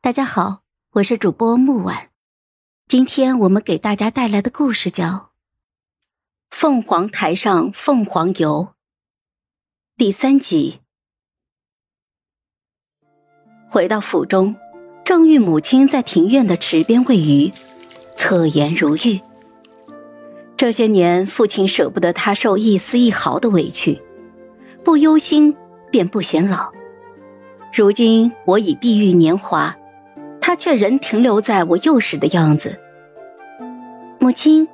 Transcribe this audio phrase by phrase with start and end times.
[0.00, 0.60] 大家好，
[0.92, 2.10] 我是主播木婉。
[2.86, 5.06] 今天我们给大家带来的故事叫
[6.50, 8.68] 《凤凰台上凤凰游》
[9.96, 10.78] 第三集。
[13.68, 14.54] 回到府中，
[15.04, 17.50] 正遇母亲在庭院的池边喂鱼，
[18.14, 19.20] 侧颜如玉。
[20.56, 24.00] 这些年，父亲舍不得他受一丝一毫的委屈，
[24.84, 25.54] 不忧心
[25.90, 26.72] 便不显老。
[27.74, 29.76] 如今我已碧玉年华。
[30.48, 32.74] 他却仍停留在我幼时的样子。
[34.18, 34.66] 母亲，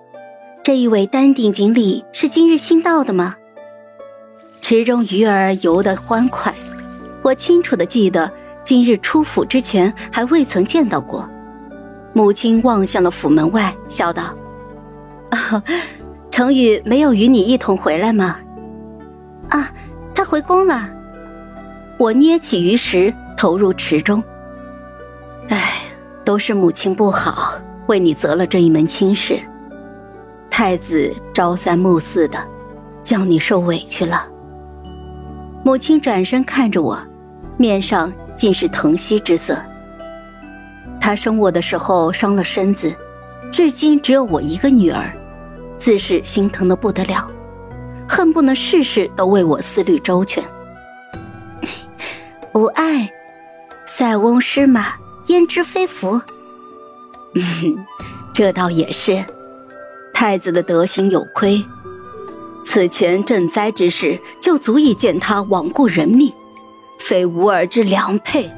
[0.63, 3.35] 这一尾丹顶锦鲤是今日新到的吗？
[4.61, 6.55] 池中鱼儿游得欢快，
[7.23, 8.31] 我清楚的记得
[8.63, 11.29] 今日出府之前还未曾见到过。
[12.13, 14.33] 母亲望向了府门外，笑道
[15.31, 15.61] ：“啊，
[16.31, 18.37] 程宇没有与你一同回来吗？”
[19.51, 19.73] 啊，
[20.15, 20.89] 他回宫了。
[21.99, 24.23] 我捏起鱼食，投入池中。
[26.25, 27.55] 都是母亲不好，
[27.87, 29.39] 为你择了这一门亲事。
[30.51, 32.39] 太子朝三暮四的，
[33.03, 34.27] 叫你受委屈了。
[35.63, 36.99] 母亲转身看着我，
[37.57, 39.57] 面上尽是疼惜之色。
[41.01, 42.95] 她生我的时候伤了身子，
[43.51, 45.13] 至今只有我一个女儿，
[45.77, 47.27] 自是心疼的不得了，
[48.09, 50.43] 恨不能事事都为我思虑周全。
[52.55, 53.11] 无碍，
[53.87, 54.95] 塞翁失马。
[55.27, 56.21] 焉知非福？
[58.33, 59.25] 这倒也是。
[60.13, 61.65] 太子的德行有亏，
[62.65, 66.33] 此前赈灾之事就足以见他罔顾人命，
[67.01, 68.51] 非吾儿之良配。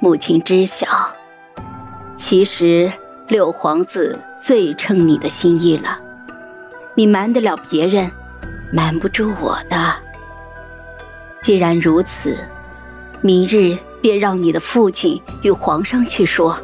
[0.00, 0.86] 母亲知晓，
[2.16, 2.90] 其实
[3.28, 5.98] 六皇子最称你的心意了。
[6.94, 8.10] 你瞒得了别人，
[8.72, 9.94] 瞒不住我的。
[11.42, 12.38] 既然如此，
[13.20, 13.76] 明日。
[14.00, 16.58] 便让你的父亲与皇上去说。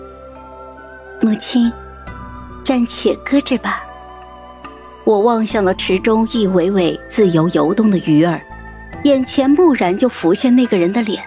[1.21, 1.73] 母亲，
[2.65, 3.83] 暂且搁着吧。
[5.05, 8.41] 我望向了池中一尾尾自由游动的鱼儿，
[9.05, 11.23] 眼前蓦然就浮现那个人的脸。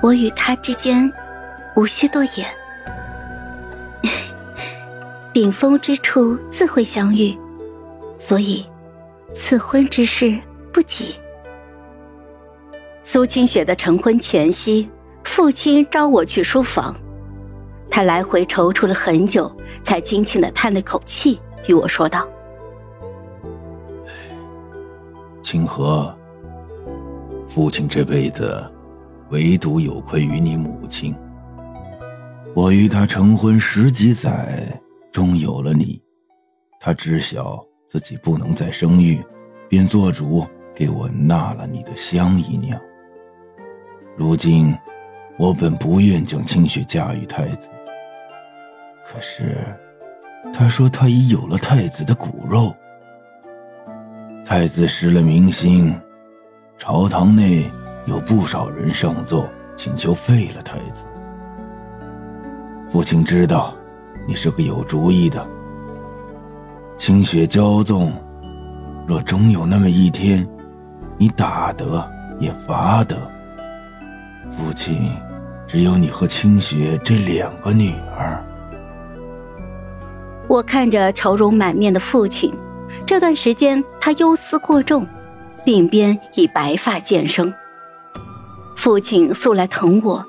[0.00, 1.12] 我与他之间，
[1.76, 2.46] 无需多言。
[5.32, 7.36] 顶峰之处自会相遇，
[8.16, 8.64] 所以，
[9.34, 10.38] 赐婚之事
[10.72, 11.16] 不急。
[13.06, 14.88] 苏清雪的成婚前夕，
[15.24, 16.96] 父亲召我去书房，
[17.90, 21.38] 他来回踌躇了很久，才轻轻的叹了口气，
[21.68, 22.26] 与我说道
[25.42, 26.12] ：“清河，
[27.46, 28.64] 父亲这辈子，
[29.28, 31.14] 唯独有愧于你母亲。
[32.54, 34.66] 我与他成婚十几载，
[35.12, 36.00] 终有了你，
[36.80, 39.22] 他知晓自己不能再生育，
[39.68, 40.42] 便做主
[40.74, 42.80] 给我纳了你的香姨娘。”
[44.16, 44.72] 如今，
[45.36, 47.68] 我本不愿将清雪嫁与太子，
[49.04, 49.56] 可是
[50.52, 52.72] 他说他已有了太子的骨肉。
[54.44, 55.92] 太子失了民心，
[56.78, 57.64] 朝堂内
[58.06, 61.04] 有不少人上奏，请求废了太子。
[62.88, 63.74] 父亲知道
[64.28, 65.44] 你是个有主意的，
[66.96, 68.12] 清雪骄纵，
[69.08, 70.46] 若终有那么一天，
[71.18, 72.08] 你打得
[72.38, 73.33] 也罚得。
[74.50, 75.12] 父亲，
[75.66, 78.44] 只有你和清雪这两个女儿。
[80.46, 82.52] 我看着愁容满面的父亲，
[83.06, 85.06] 这段时间他忧思过重，
[85.64, 87.52] 鬓边已白发渐生。
[88.76, 90.24] 父亲素来疼我，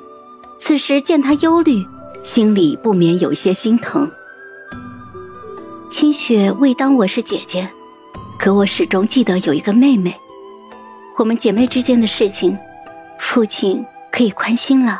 [0.60, 1.86] 此时见他忧虑，
[2.24, 4.10] 心里不免有些心疼。
[5.90, 7.68] 清雪未当我是姐姐，
[8.40, 10.16] 可我始终记得有一个妹妹，
[11.18, 12.58] 我们姐妹之间的事情，
[13.20, 13.86] 父亲。
[14.16, 14.98] 可以宽心了。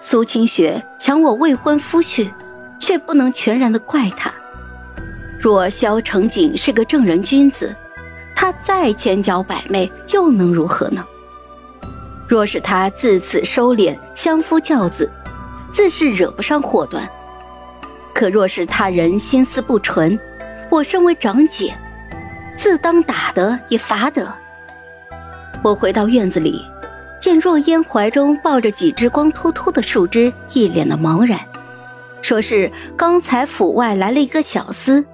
[0.00, 2.30] 苏清雪抢我未婚夫婿，
[2.78, 4.32] 却不能全然的怪他。
[5.40, 7.74] 若萧成景是个正人君子，
[8.36, 11.04] 他再千娇百媚又能如何呢？
[12.28, 15.10] 若是他自此收敛，相夫教子，
[15.72, 17.08] 自是惹不上祸端。
[18.14, 20.16] 可若是他人心思不纯，
[20.70, 21.74] 我身为长姐，
[22.56, 24.32] 自当打得也罚得。
[25.64, 26.64] 我回到院子里。
[27.26, 31.40] 见若烟怀中抱着几只光秃秃的树枝，一脸的茫然，
[32.22, 35.04] 说是刚才府外来了一个小厮，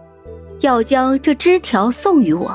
[0.60, 2.54] 要将这枝条送与我。